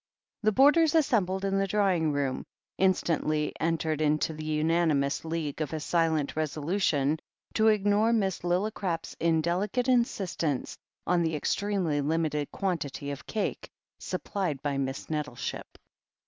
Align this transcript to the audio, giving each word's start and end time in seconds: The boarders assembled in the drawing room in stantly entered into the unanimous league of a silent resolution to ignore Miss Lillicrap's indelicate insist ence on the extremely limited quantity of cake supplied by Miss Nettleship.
The 0.41 0.51
boarders 0.51 0.95
assembled 0.95 1.45
in 1.45 1.59
the 1.59 1.67
drawing 1.67 2.11
room 2.11 2.43
in 2.75 2.93
stantly 2.93 3.51
entered 3.59 4.01
into 4.01 4.33
the 4.33 4.43
unanimous 4.45 5.23
league 5.23 5.61
of 5.61 5.73
a 5.73 5.79
silent 5.79 6.35
resolution 6.35 7.19
to 7.53 7.67
ignore 7.67 8.11
Miss 8.11 8.39
Lillicrap's 8.39 9.15
indelicate 9.19 9.87
insist 9.87 10.41
ence 10.41 10.75
on 11.05 11.21
the 11.21 11.35
extremely 11.35 12.01
limited 12.01 12.51
quantity 12.51 13.11
of 13.11 13.27
cake 13.27 13.69
supplied 13.99 14.63
by 14.63 14.75
Miss 14.75 15.07
Nettleship. 15.07 15.77